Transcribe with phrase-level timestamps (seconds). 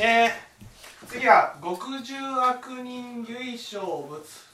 [0.00, 4.48] えー、次は極重悪人由緒仏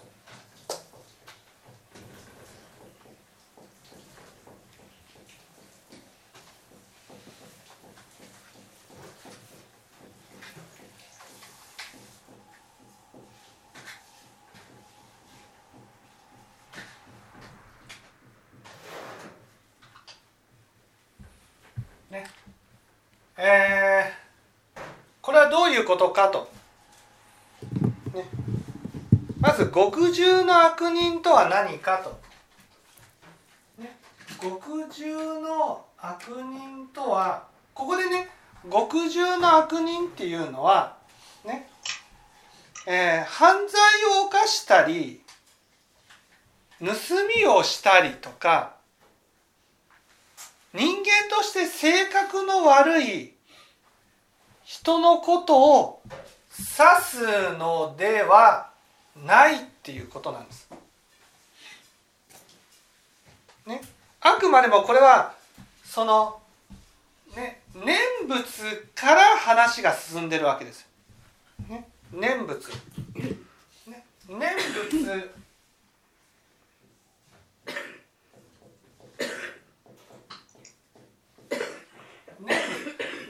[22.10, 22.24] ね
[23.36, 24.80] えー、
[25.20, 26.50] これはどういうことかと、
[28.12, 28.24] ね、
[29.40, 32.20] まず極重の悪人とは何かと、
[33.80, 33.96] ね、
[34.40, 38.28] 極重の悪人とはここでね
[38.70, 40.96] 極重の悪人っていうのは
[41.44, 41.68] ね。
[42.86, 43.80] えー、犯罪
[44.20, 45.22] を犯したり
[46.80, 46.86] 盗
[47.38, 48.74] みをしたりとか
[50.74, 53.33] 人間として性格の悪い
[54.64, 56.02] 人のことを
[56.50, 58.70] 指すのでは
[59.24, 60.68] ないっていうことなんです。
[63.66, 63.80] ね、
[64.20, 65.34] あくまでもこれは
[65.84, 66.40] その、
[67.36, 70.86] ね、念仏から話が進んでるわけです。
[71.68, 72.68] ね、念仏。
[73.86, 74.38] ね、念
[74.90, 75.30] 仏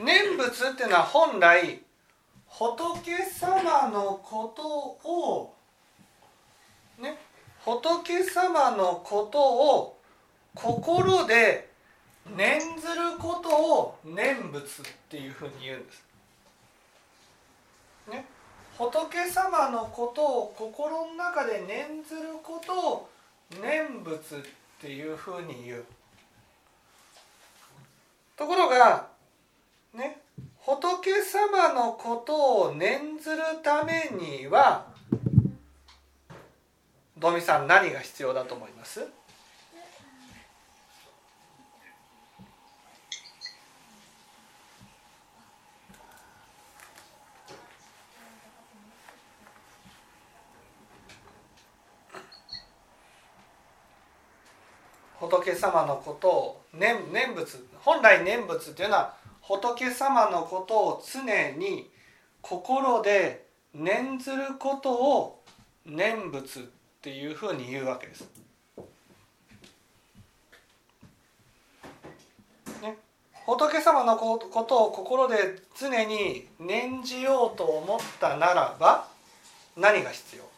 [0.05, 1.81] 念仏っていうのは本来
[2.47, 5.55] 仏様のことを
[7.01, 7.19] ね
[7.65, 9.99] 仏様のことを
[10.55, 11.71] 心で
[12.37, 13.49] 念ずること
[13.81, 16.05] を念仏っていうふうに言うんです。
[18.11, 18.27] ね、
[18.79, 23.09] 仏様のことを心の中で念ずることを
[23.63, 24.39] 念仏っ
[24.81, 25.85] ていうふうに言う。
[28.37, 29.14] ところが
[29.95, 30.21] ね
[30.59, 34.87] 仏様のことを念ずるためには
[37.19, 39.07] ドミさん何が必要だと思います？
[55.21, 59.15] 仏様のことを念念仏本来念仏というのは
[59.47, 61.91] 仏様のことを常に
[62.41, 63.45] 心で
[63.75, 65.43] 念ずることを
[65.85, 66.63] 念仏っ
[67.03, 68.27] ていうふうに言うわけです。
[72.81, 72.97] ね、
[73.47, 75.37] 仏様のことを心で
[75.79, 79.09] 常に念じようと思ったならば
[79.77, 80.54] 何が必要？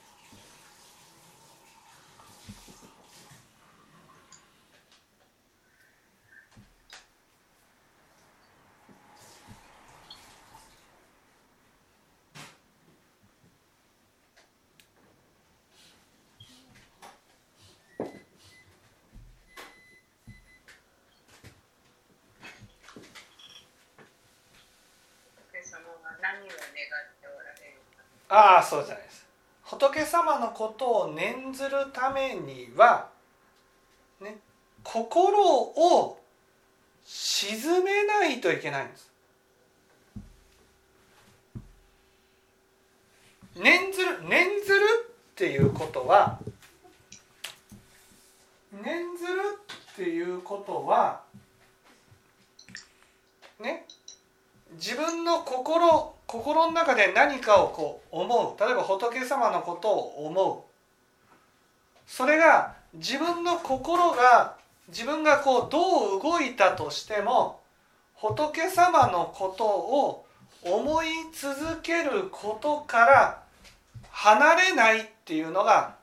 [28.28, 29.26] ああそうじゃないです。
[29.62, 33.08] 仏様のことを念ずるためには
[34.20, 34.38] ね
[34.82, 36.20] 心を
[37.04, 39.10] 沈めないといけないんです。
[43.56, 46.38] 念ずる念ずるっていうことは
[48.72, 49.32] 念ずる
[49.92, 51.22] っていうことは
[53.60, 53.86] ね
[54.72, 60.76] 自分の心心の中で何かをこう思う例えば仏様のことを思う
[62.06, 64.56] それが自分の心が
[64.88, 67.60] 自分がこうどう動いたとしても
[68.14, 70.26] 仏様のことを
[70.62, 73.42] 思い続けることから
[74.10, 75.96] 離れないっていうのが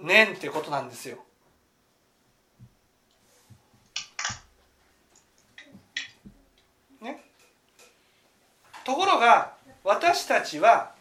[0.00, 1.18] 念ってことなんですよ。
[8.84, 9.52] ところが
[9.82, 10.92] 私たちは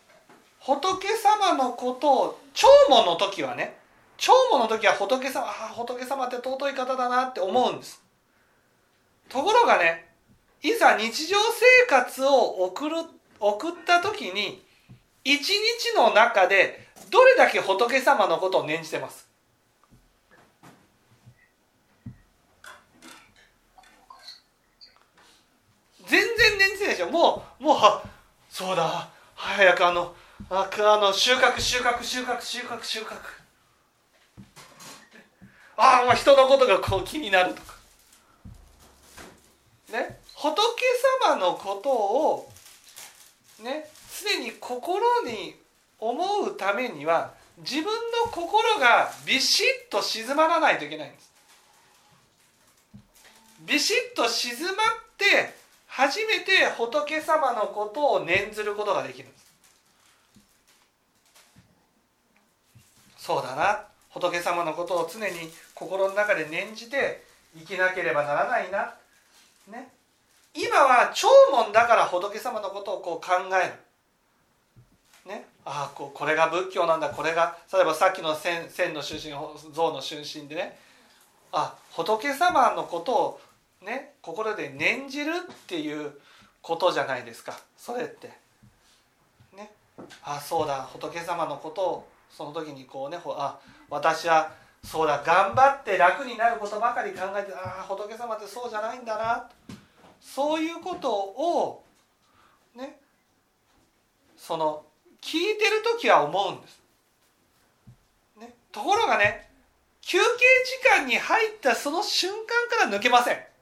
[0.59, 3.77] 仏様のことを弔問の時はね
[4.17, 8.01] 弔問の時は仏様あ仏様って尊い方だなって思うんです。
[9.29, 10.05] ところがね
[10.61, 12.95] いざ日常生活を送る
[13.39, 14.63] 送った時に
[15.25, 19.27] 一日の中でどれだけ仏様のことを念じてます
[26.05, 26.21] 全
[27.11, 28.01] 然念じてないでしょもうもう
[28.49, 29.09] そうだ。
[29.35, 30.15] 早くあの
[30.49, 33.15] ああの収穫収穫収穫収穫収穫。
[35.75, 37.73] ああもう人のことがこう気になるとか。
[39.91, 40.19] ね。
[40.35, 40.55] 仏
[41.25, 42.51] 様のことを
[43.61, 43.89] ね。
[44.21, 45.55] 常に心に
[45.99, 51.31] 思うためには自分の心がビシッと静まらないといけないんです。
[53.65, 54.75] ビシッと静まっ
[55.17, 55.53] て
[55.95, 59.29] 初めて仏様のことを念ずることができる。
[59.29, 59.53] んです
[63.17, 63.85] そうだな。
[64.09, 65.33] 仏様のことを常に
[65.75, 67.23] 心の中で念じて
[67.55, 68.95] 生きなければならないな。
[69.71, 69.89] ね。
[70.55, 75.29] 今は弔問だから仏様のことをこう考える。
[75.29, 77.11] ね、ああここれが仏教なんだ。
[77.11, 79.35] これが例えばさっきの千千の春心
[79.71, 80.75] 像の春心でね。
[81.51, 83.41] あ仏様のことを
[83.83, 86.13] ね心で念じるっていう
[86.61, 88.31] ことじゃないですかそれって。
[89.55, 89.71] ね、
[90.23, 93.59] あそうだ仏様のことをその時にこうねあ
[93.89, 94.51] 私は
[94.83, 99.49] そうだ頑張って楽になることばかり考えてああ仏様ってそうじゃないんだな
[100.19, 101.83] そういうことを
[102.75, 102.97] ね
[104.35, 104.83] その
[105.21, 106.81] 聞いてる時は思うんです。
[108.39, 109.49] ね、ところがね
[110.01, 113.52] 休憩時間に入ったその瞬間から抜けません。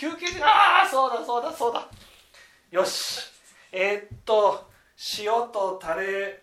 [0.00, 1.86] 休憩時ああそうだそうだそうだ。
[2.70, 3.20] よし。
[3.70, 4.70] えー、っと
[5.18, 6.42] 塩とタレ。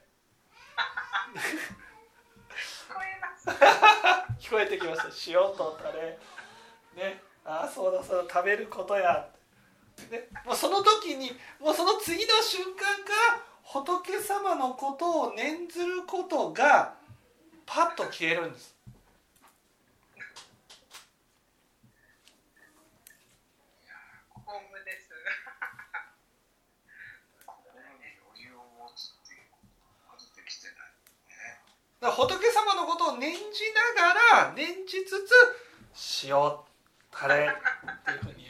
[4.39, 5.07] 聞こえてきました。
[5.25, 6.19] 塩とタレ。
[6.93, 7.23] ね。
[7.43, 8.31] ああそうだそうだ。
[8.31, 9.27] 食べることや。
[10.11, 16.93] ね、もうその時にもうその次の瞬間から仏様のことを念ずることが
[17.65, 18.76] パッと消えるんです。
[32.07, 33.37] だ仏様のことを念じ
[33.73, 36.35] ながら念じつつ塩
[37.11, 37.47] タレっ
[38.05, 38.47] ていうふうに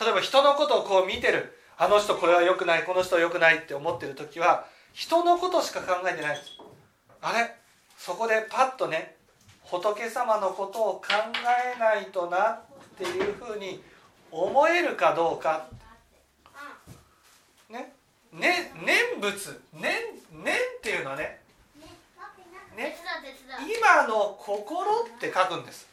[0.00, 1.56] 例えば人のことをこう見てる。
[1.76, 6.58] あの人これは良くないこの人は良くないって思ってる時は人のことしか考えてないです。
[7.22, 7.54] あれ？
[7.96, 9.16] そこでパッとね
[9.62, 11.04] 仏様のことを考
[11.76, 12.60] えないとなっ
[12.98, 13.82] ていうふうに
[14.30, 15.68] 思えるかどうか。
[18.32, 19.60] ね念仏。
[19.72, 19.92] 念
[20.32, 21.40] 念っていうのはね
[22.76, 22.96] ね
[23.68, 25.88] 今の心って書くんです。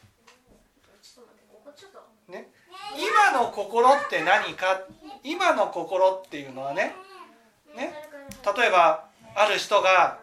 [2.27, 2.49] ね
[2.95, 4.81] 今の心って何か
[5.23, 6.93] 今の心っていうのはね
[7.75, 7.93] ね
[8.57, 9.05] 例えば
[9.35, 10.19] ある人が、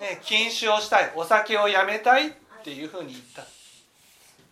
[0.00, 2.30] ね、禁酒をしたいお酒をやめたいっ
[2.62, 3.42] ていうふうに言った、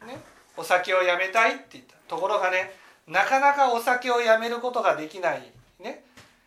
[0.07, 0.19] ね、
[0.57, 1.97] お酒をやめたいって言った。
[2.09, 2.73] ところがね
[3.07, 5.43] なかなかお酒をやめることができない。
[5.81, 6.05] ね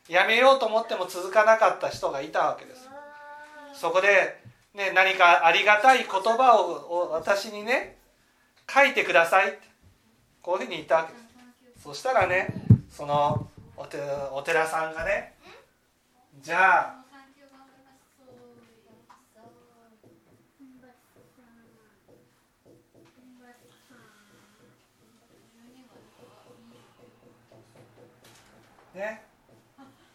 [0.10, 2.90] やめようと思っても続かなかった人がいたわけです。
[3.74, 4.42] そこで、
[4.74, 7.98] ね、何かありがたい言葉を私にね
[8.68, 9.60] 書いてくださいって
[10.42, 11.20] こういうふうに言ったわけで
[11.78, 11.84] す。
[11.84, 12.48] そしたらね
[12.90, 13.48] その
[13.78, 15.36] お寺お寺さんがね
[16.42, 17.00] じゃあ
[28.98, 29.29] ね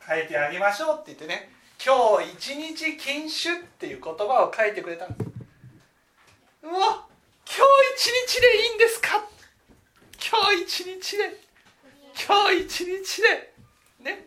[0.06, 1.50] 書いてあげましょうって言ってね
[1.84, 5.30] 今日一日禁酒っていう言葉を書いてくれたんです
[6.62, 7.06] うわ
[7.46, 7.64] 今
[7.96, 9.22] 日一日でいいんですか？
[10.18, 11.40] 今日一日で。
[12.26, 13.54] 今日一日で。
[14.00, 14.26] ね。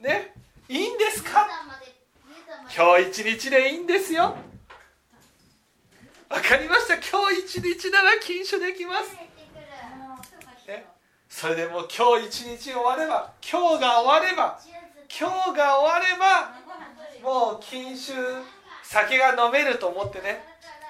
[0.00, 0.34] ね。
[0.68, 1.48] いいんですか？
[2.76, 4.36] 今日一日でいいんですよ。
[6.28, 6.94] わかりました。
[6.94, 9.16] 今日一日なら禁酒できます、
[11.30, 14.60] それでもう今日一日終われば今日が終われば
[15.08, 16.50] 今日が終われば
[17.22, 18.18] もう禁酒
[18.82, 20.42] 酒が飲めると思ってね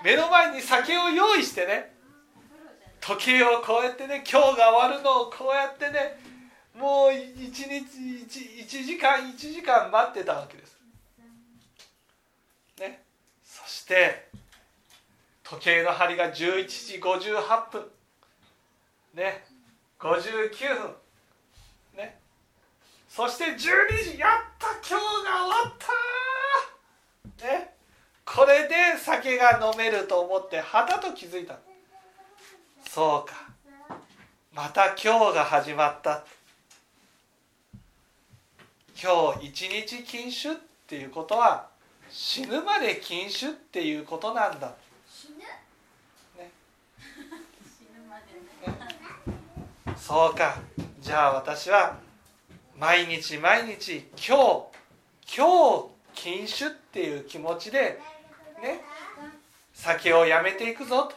[0.03, 1.93] 目の前に酒を用意してね
[3.01, 6.19] 時計をこうやってね今日が終わるのをこうやってね
[6.77, 10.79] もう一日 1, 1時間1時間待ってたわけです。
[12.81, 13.03] ね、
[13.45, 14.29] そして
[15.45, 17.85] 時計の針が11時58分。
[19.15, 19.50] ね。
[20.01, 20.95] 59分。
[21.97, 22.19] ね。
[23.09, 25.73] そして12時やった今日が終わっ
[27.39, 27.47] た。
[27.47, 27.75] ね。
[28.25, 31.59] これで酒が飲めると思ってはたと気づいた。
[32.89, 33.51] そうか。
[34.53, 36.25] また今日が始まった。
[39.03, 41.69] 今日一日禁酒っていうことは
[42.11, 44.75] 死ぬまで禁酒っていうことなんだ
[45.09, 45.45] 死ぬ、ね
[46.37, 46.51] ね、
[50.01, 50.57] そうか。
[51.01, 51.99] じゃあ私は
[52.79, 58.01] 毎日毎日今日今日禁酒っていう気持ちで
[58.61, 58.81] ね
[59.75, 61.13] 酒をやめていくぞと。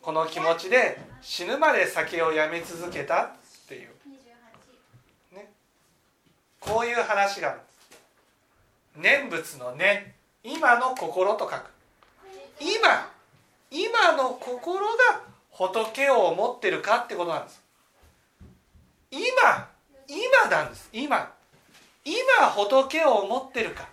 [0.00, 3.28] この気持ちで死ぬまで酒をやめ続けたっ
[3.68, 3.90] ていう、
[5.34, 5.50] ね、
[6.58, 7.60] こういう話がある。
[8.96, 10.12] 念仏の念。
[10.42, 11.70] 今の心と書く。
[12.58, 13.12] 今
[13.70, 15.29] 今の心が
[15.60, 17.60] 仏を思ってるかってことなんです。
[19.10, 19.20] 今
[20.08, 20.88] 今なんです。
[20.90, 21.30] 今。
[22.02, 23.86] 今仏を思ってるか。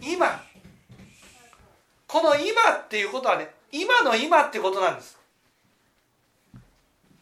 [0.00, 0.40] 今。
[2.06, 5.18] この今っていうことはね今の今っていうことなんです。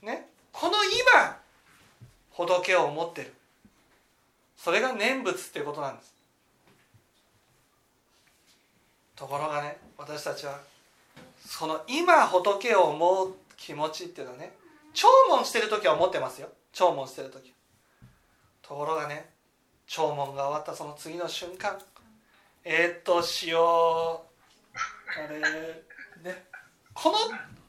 [0.03, 0.29] ね。
[0.53, 1.39] この今
[2.33, 3.33] 仏を思ってる。
[4.59, 6.13] それが念仏っていうことなんです。
[9.17, 10.74] ところがね私たちは
[11.47, 14.53] その今仏を思う気持ちっていうのはね
[14.93, 15.09] 聴
[15.41, 16.49] 聞してる時は思ってますよ。
[16.73, 17.53] 聴聞してる時。
[18.63, 19.31] ところがね
[19.87, 21.79] 聴聞が終わったその次の瞬間。
[22.65, 24.25] えー、っとしよ
[25.19, 25.21] う。
[25.21, 26.45] あれね。
[26.95, 27.17] この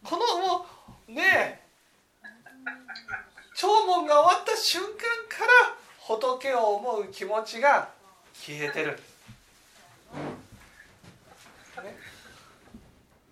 [0.04, 0.66] このも
[1.10, 1.62] うね
[3.56, 7.90] 聴聞が終わった瞬間から仏を思う気持ちが
[8.34, 9.00] 消えてる。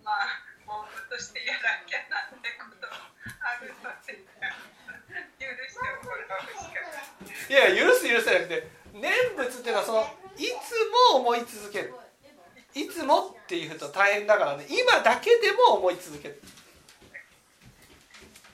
[0.03, 4.19] まあ抱負としてやらなきゃなんてことあるので
[5.39, 6.83] 許してもらうしか
[7.49, 10.03] いや許す許すじゃなくて念仏っていうのはその
[10.37, 10.75] いつ
[11.11, 11.93] も思い続ける。
[12.75, 14.65] いつもっていうと大変だからね。
[14.67, 16.41] 今だけでも思い続ける。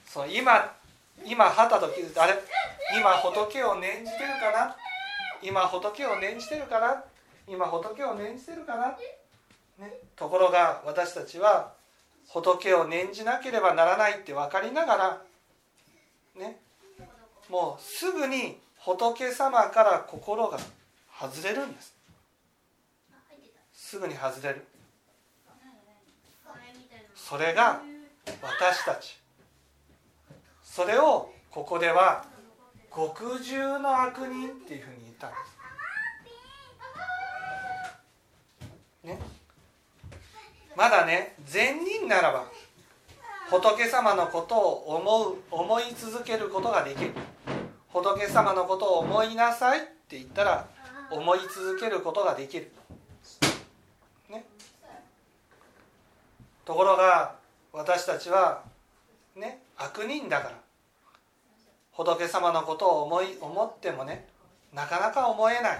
[0.06, 0.76] その今
[1.24, 2.34] 今はたと気づいてあれ？
[2.98, 4.76] 今仏を念じてるかな？
[5.42, 7.02] 今仏を念じてるかな？
[7.48, 8.96] 今仏を念じてるかな？
[9.80, 11.72] ね、ところが私たちは
[12.28, 15.22] 仏を念じなければならないって分かりながら
[16.36, 16.60] ね。
[17.48, 20.58] もうすぐに仏様から心が
[21.18, 21.94] 外れるんです。
[23.72, 24.66] すぐに外れる。
[27.14, 27.80] それが
[28.42, 29.18] 私たち。
[30.62, 32.24] それをここでは
[32.94, 35.36] 極重の悪人っていうふうに言ったんで
[39.02, 39.18] すね
[40.76, 42.44] まだね善人ならば
[43.50, 47.12] 仏様のことを思う思い続けることができる。
[47.92, 50.68] 仏様のことを思いなさいって言ったら
[51.10, 52.70] 思い続けることができる、
[54.30, 54.44] ね、
[56.64, 57.34] ところが
[57.72, 58.62] 私たちは
[59.34, 60.54] ね悪人だから
[61.90, 64.28] 仏様のことを思い思ってもね
[64.72, 65.78] なかなか思えない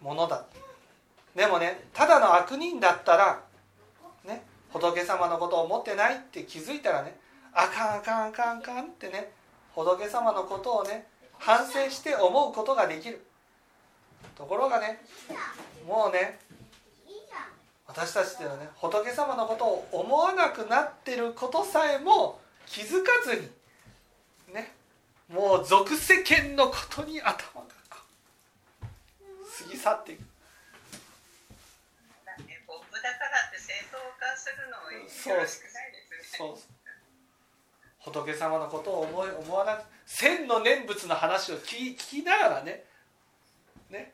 [0.00, 0.44] ものだ。
[1.36, 3.40] でもねただの悪人だったら、
[4.72, 7.14] 仏様のことを思ってないって気づいたらね
[7.52, 9.30] あかんあかんあかんあかんってね
[9.74, 11.06] 仏様のことをね
[11.38, 13.20] 反省して思うことができる。
[14.36, 15.00] ところがね
[15.86, 16.38] もうね
[17.86, 24.72] 私たちっていうのはね仏様のことを思わなくなってることさえも気づかずにね
[25.28, 30.31] もう俗世間のことに頭が過ぎ去っていく。
[34.42, 34.98] するのよ
[35.40, 36.32] ろしくないです。
[36.32, 36.38] ね。
[36.38, 36.58] そう
[38.00, 42.82] 仏様のことを思い思わなく千の念仏の話を聞きながらね。
[43.90, 44.12] ね。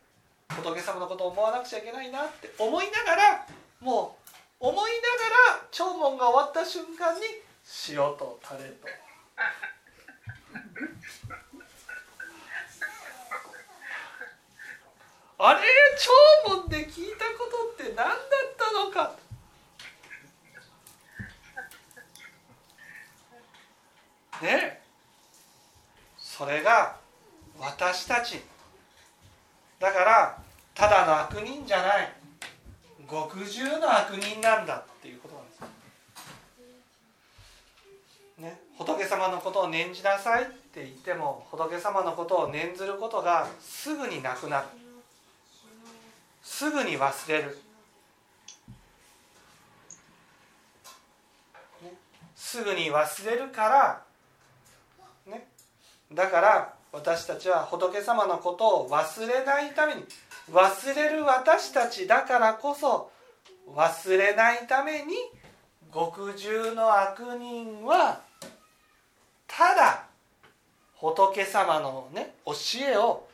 [0.48, 3.46] 仏様のことを思わなくちゃいけないなって思いながら
[3.80, 4.18] も
[4.60, 7.20] う思いながら弔問が終わった瞬間に
[7.88, 8.86] 塩とタレと。
[15.40, 15.60] あれ？
[16.44, 18.16] 弔問で聞いたことって何だっ
[18.58, 19.14] たのか。
[24.42, 24.80] ね。
[26.18, 26.96] それが
[27.58, 28.40] 私たち。
[29.78, 30.38] だから
[30.74, 32.12] ただの悪人じゃない。
[33.10, 35.60] 極重の悪人なんだっていうことなんです。
[38.38, 44.66] ね、仏様のことを念じなさいって言っても仏様のことを念ずることがすぐになくなる。
[46.42, 47.58] すぐに忘れる、
[51.82, 51.94] ね、
[52.34, 54.02] すぐに忘れるから
[56.12, 60.04] だから私たちは仏様のことを忘れないために
[60.50, 63.10] 忘れる私たちだからこそ
[63.74, 65.14] 忘れないために
[65.92, 68.22] 極重の悪人は
[69.46, 70.06] ただ
[70.96, 72.52] 仏様のね教
[72.90, 73.28] えを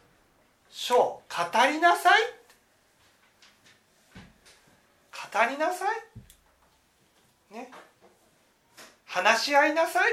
[0.76, 1.22] 書語
[1.70, 2.20] りなさい。
[5.32, 5.86] 語りなさ
[7.50, 7.54] い。
[7.54, 7.70] ね。
[9.04, 10.12] 話し合いなさい。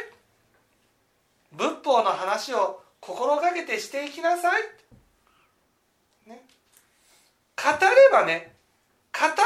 [1.51, 4.61] 仏法の話を心がけてしていきなさい、
[6.29, 6.45] ね、
[7.55, 8.55] 語ればね
[9.13, 9.41] 語って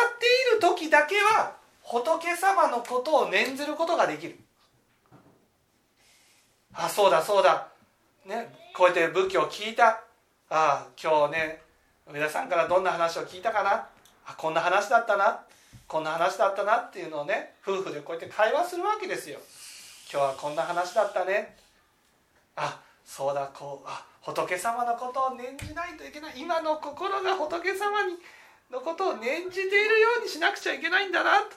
[0.54, 4.40] いる時だけは仏様のことを念ずることができる。
[6.74, 7.68] あそうだそうだ。
[8.26, 10.02] ねこうやって仏教を聞いた。
[10.50, 11.62] あ今日ね
[12.12, 13.88] 上田さんからどんな話を聞いたかな。
[14.26, 15.42] あこんな話だったな。
[15.88, 19.40] こんな話だったなっていうのをね夫婦でこうやって会話するわけですよ。
[20.12, 21.56] 今日はこんな話だったね。
[22.56, 26.34] あそうだこうあ仏様のことを念じないといけない。
[26.38, 28.16] 今の心が仏様に
[28.72, 31.42] のことを念じているようにしなくちゃいけないんだな。
[31.42, 31.56] と、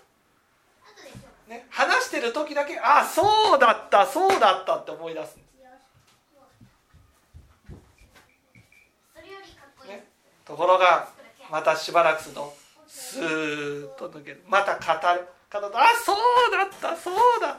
[1.48, 5.44] ね、話してる時だけあそうだったそうだったって思い出すんで
[9.84, 10.04] す、ね、
[10.44, 11.08] ところが
[11.50, 12.54] またしばらくすると
[12.86, 14.42] スーッと抜ける。
[14.46, 14.80] また語
[15.14, 15.26] る。
[15.50, 16.16] 語るとあそう
[16.52, 17.58] だったそうだった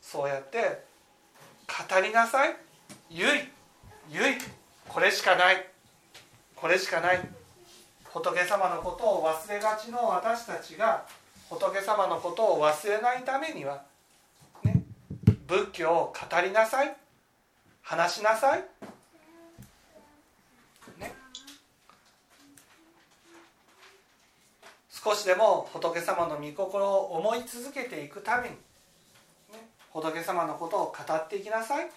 [0.00, 0.82] そうやって
[1.66, 2.56] 語りなさい。
[3.10, 3.30] ゆい
[4.08, 4.38] ゆい
[4.88, 5.66] これしかない。
[6.54, 7.20] これしかない。
[8.04, 11.04] 仏様のことを忘れがちの私たちが
[11.50, 13.82] 仏様のことを忘れないためには、
[14.62, 14.84] ね、
[15.48, 16.96] 仏教を語りなさい。
[17.82, 18.60] 話しなさい、
[20.98, 21.12] ね、
[24.88, 28.56] 少しでも仏様の御心を思い続けていくために
[29.90, 31.90] 仏様のことを語っていきなさい。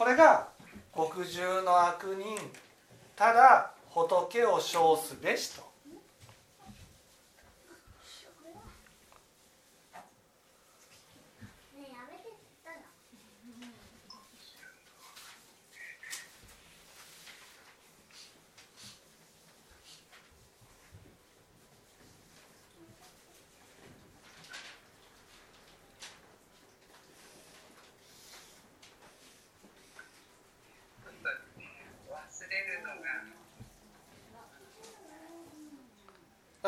[0.00, 0.48] これが
[0.94, 2.38] 国中の悪人
[3.14, 5.69] ただ仏を称すべしと。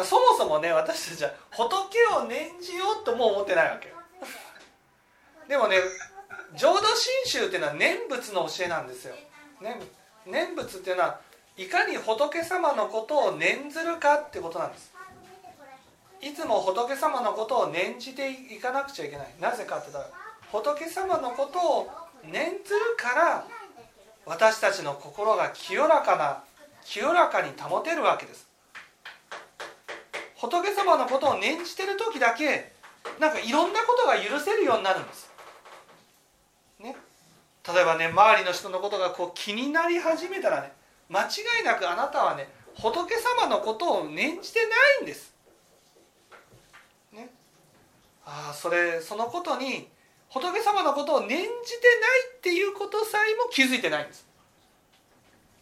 [0.05, 3.93] そもそもね私たちは仏を念じようとも思ってないわけ
[5.49, 5.77] でもね
[6.57, 9.15] 浄土真宗っていうのは念仏の教えなんですよ、
[9.61, 9.81] ね、
[10.27, 11.21] 念仏っていうのは
[11.57, 14.93] いかに仏様のことを念ずるかってことなんです。
[16.23, 19.35] いつも仏様のことを念じていかなくちゃいけない。
[19.41, 20.15] なぜかって言ったら
[20.51, 21.91] 仏様のことを
[22.25, 23.45] 念ずるから
[24.25, 26.43] 私たちの心が清らかな
[26.85, 28.53] 清らかに保てるわけです
[30.37, 32.73] 仏様のことを念じてる時だけ
[33.21, 35.31] なんかいろんなことが許せるようになるんです。
[36.81, 36.97] ね、
[37.73, 40.73] 例えばね周りの人のことがこう気になり始めたらね
[41.09, 44.67] 間違いなくあなたはね仏様のことを念じてな
[45.01, 45.33] いんです。
[47.13, 47.31] ね、
[48.25, 49.89] ああそれそのことに
[50.33, 51.51] 仏様のことを念じてない
[52.39, 54.27] っていうことさえも気づいてないんです。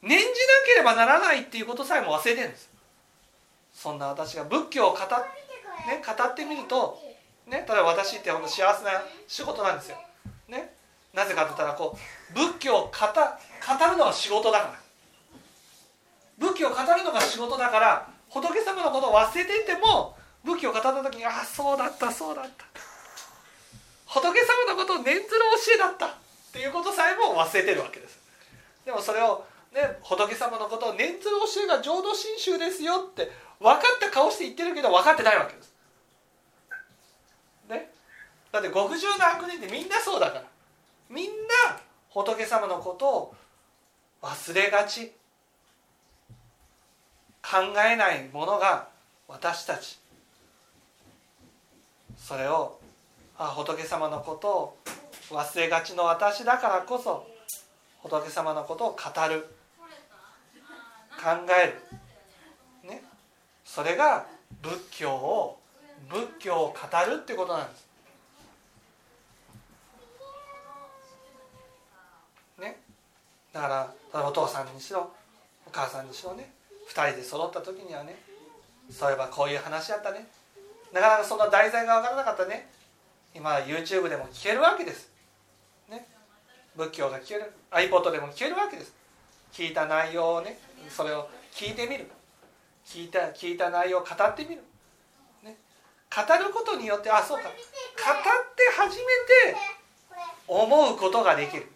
[0.01, 0.31] 念じな
[0.67, 2.71] ければならないっていうことさえも忘れてるんです。
[3.75, 7.03] そんな私が仏教を語,、ね、語ってみると、
[7.49, 9.97] ね、例えば私って本当幸せな仕事なんですよ。
[10.49, 10.73] ね、
[11.13, 11.99] なぜかって言ったらこ
[12.31, 14.81] う仏教を語語るのが仕事だから
[16.39, 22.70] 仏教を語るのが仕事だから仏様のことを忘れていても仏教を語った時にああそうだったそうだった
[24.11, 25.27] 仏様のことを念ずる
[25.65, 26.11] 教えだったっ
[26.53, 28.19] ていうことさえも忘れてるわけです。
[28.85, 35.73] でもそれをね仏様のことを念ずる教えが浄土真宗ですよって分かった顔して言ってるけど分かってないわけです。
[37.69, 37.89] ね、
[38.51, 40.45] だって極重の悪人ってみんなそうだから。
[41.09, 43.35] みんな仏様のことを
[44.23, 45.13] 忘れがち。
[47.43, 47.57] 考
[47.91, 48.89] えないものが
[49.29, 50.01] 私たち。
[52.19, 52.80] それを
[53.49, 54.79] 仏様のことを
[55.31, 57.27] 忘れがちの私だからこそ
[58.03, 58.97] 仏様のことを語
[59.29, 59.49] る。
[61.23, 61.27] 考
[61.63, 61.67] え
[62.85, 62.89] る。
[62.89, 63.03] ね。
[63.65, 64.27] それが
[64.63, 65.59] 仏教を
[66.09, 67.91] 仏教を語るってことなんです。
[72.59, 72.79] ね、
[73.53, 73.69] だか
[74.13, 75.11] らお父さんにしろ
[75.67, 76.53] お母さんにしろね。
[76.89, 78.17] 2人で揃った時にはね
[78.91, 80.27] そういえばこういう話やったね。
[80.93, 82.69] なかなかそんな題材が分からなかったね。
[83.35, 85.11] 今 YouTube でも聞けるわけです。
[85.89, 86.07] ね、
[86.77, 87.53] 仏教が聞ける。
[87.71, 88.93] iPod でも聞けるわけです。
[89.53, 92.11] 聞いた内容をねそれを聞いてみる。
[92.85, 94.63] 聞いた聞いた内容を語ってみる、
[95.45, 95.57] ね、
[96.15, 97.45] 語ることによってあそうか。
[97.45, 97.61] 語って
[98.77, 99.05] 初め
[99.53, 99.57] て
[100.49, 101.67] 思うことができる、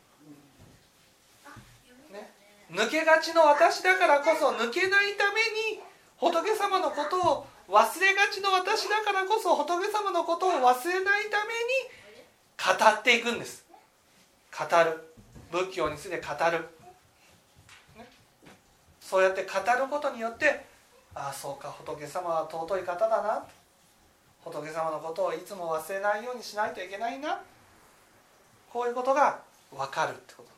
[2.13, 2.33] ね、
[2.73, 5.41] 抜けがちの私だからこそ抜けないため
[5.77, 5.81] に
[6.17, 11.89] 仏様のことを忘れがちの私だからこそ仏様のことを忘れないために
[12.57, 13.65] 語っていくんです。
[14.57, 15.15] 語る。
[15.51, 16.59] 仏教について語る、
[17.97, 18.05] ね、
[19.01, 20.67] そうやって語ることによって
[21.15, 23.45] ああそうか仏様は尊い方だな。
[24.45, 27.41] 仏様のことをいつも忘れないようにしないといけないな。
[28.71, 30.54] こういうことが分かるってこと。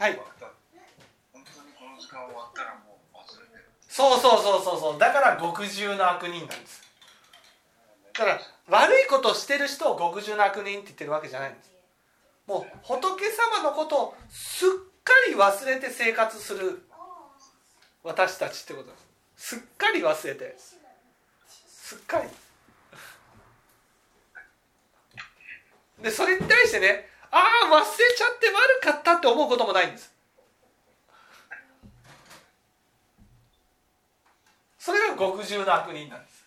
[0.00, 0.14] はい。
[0.14, 4.98] 本当にこの時間終わったらもう忘れてるそうそうそうそうそう。
[4.98, 6.82] だから極重の悪人なんです。
[8.14, 11.70] だから悪いことをしてる人を極重の悪人って言ってるわけじゃないんです。
[12.46, 14.68] もう仏様のことをすっ
[15.04, 16.82] かり忘れて生活する
[18.02, 18.96] 私たちってことで
[19.36, 19.56] す。
[19.56, 20.56] すっかり忘れて。
[21.46, 22.28] すっかり。
[26.02, 27.84] でそれに対してねああ忘れ
[28.16, 30.12] ちゃって悪かったって思うこともないんです。
[34.78, 36.40] それが極重の悪人なんです。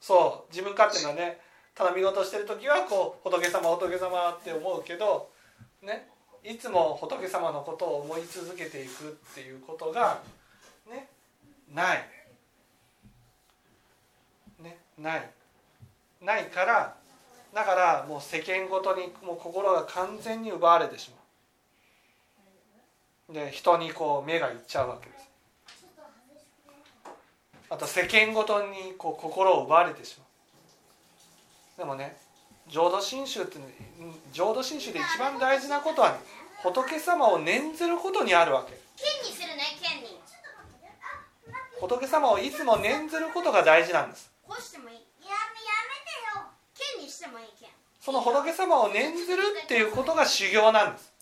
[0.00, 1.40] そう自分勝手なね
[1.74, 5.30] 頼み事してる時はこう仏様仏様って思うけど
[5.82, 6.08] ね。
[6.46, 10.20] いつも仏様のことを思い続けていくっていうことが
[10.88, 11.08] ね
[11.74, 12.08] ない、
[14.62, 15.30] ね、ない。
[16.22, 16.94] ないから
[17.52, 21.16] だからもう世間ごとにもう心が完全に奪われてしま
[23.30, 23.34] う。
[23.34, 25.28] で人にこう目がいっちゃうわけです。
[27.68, 31.78] あと世間ごとにこう心を奪われてしまう。
[31.78, 32.16] でもね
[32.68, 33.58] 浄土真宗って
[34.32, 36.18] 浄土真宗で一番大事なことは、ね、
[36.62, 38.72] 仏様を念ずることにあるわけ。
[38.96, 40.20] 剣にするね剣に。
[41.80, 44.30] 仏様をいつも念ずることが大事なんです。
[48.00, 51.12] その仏様を念ずるっていうことが修行なんです。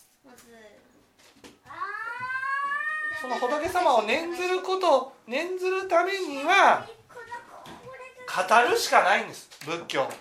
[3.21, 9.49] その仏様を念ずることを念ずるためには語るしかないんです。
[9.65, 10.13] 仏教かっ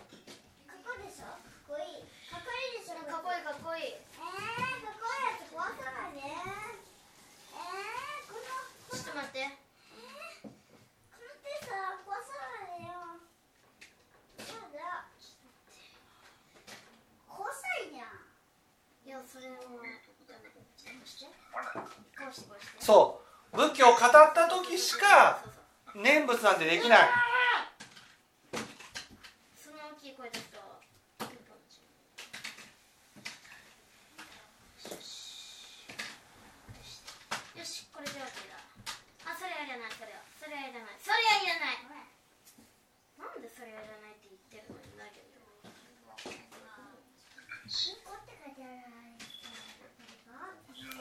[3.23, 3.83] こいいかっこいい
[8.91, 9.39] ちょっと待って
[19.05, 21.44] いやそれもこうしてこうしてこうして
[22.81, 23.25] そう。
[23.57, 24.03] 仏教を語っ
[24.35, 25.39] た時しか
[25.95, 26.99] 念仏なんてできない
[29.55, 30.59] その大きい声出すと
[37.55, 38.59] よしこれで OK だ
[39.31, 41.87] あそれはいらないそれはそれはいらないそれはいらない
[43.23, 45.39] なんでそれはいらないって言ってるのにだけど
[47.71, 47.95] 十
[48.59, 50.94] 何人だと思ってないから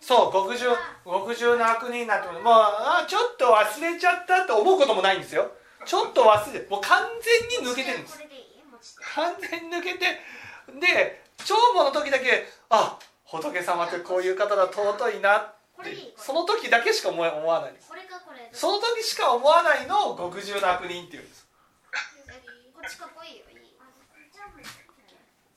[0.00, 0.66] そう極重
[1.04, 5.52] 極重の悪人になってももうあちょっと忘れちゃったって思うこともないんですよ。
[5.84, 7.06] ちょっと忘れてもう完
[7.50, 8.18] 全に抜けてるんです。
[9.14, 10.20] 完全に抜けて
[10.80, 17.74] で長母の時だけあ仏様ってこういう方だ尊いなってその時だけしか思わない
[18.52, 21.46] その時しか思わないのを極重の悪人っていうんです。
[22.74, 23.58] こっちかっこいいよいい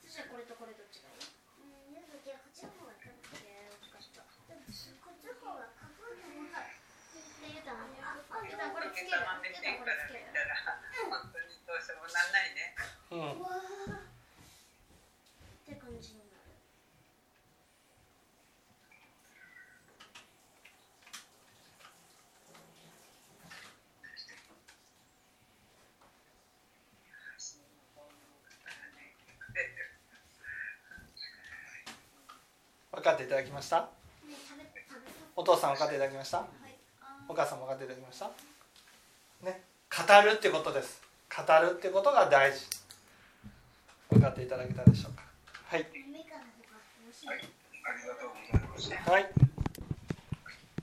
[0.02, 2.42] そしたらこれとこれどっちがいいいやよ
[3.88, 4.20] かった
[7.40, 10.54] でゆたなゆたこれつける頭でゆたこれつける見たら
[11.08, 12.74] 本当にどうしようもなんないね
[13.10, 14.04] うんっ
[15.64, 16.58] て感じになる
[32.92, 33.88] 分かっていただきました。
[35.34, 36.38] お父さん分かっていただきました？
[36.38, 36.46] はい。
[37.00, 38.30] あお母さんも分かっていただきました？
[39.46, 39.62] ね。
[39.90, 41.00] 語るってことです。
[41.34, 42.66] 語るってことが大事。
[44.10, 45.22] 分かっていただけたでしょうか？
[45.68, 45.80] はい。
[45.80, 45.90] はい。
[47.24, 49.10] ありがとうございました。
[49.10, 49.41] はい